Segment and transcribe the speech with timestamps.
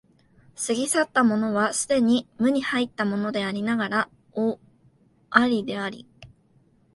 [0.55, 4.59] 過ぎ去ったものは既に無に入ったものでありながらなお
[5.35, 6.07] 有であり、